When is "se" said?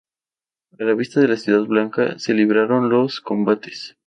2.17-2.33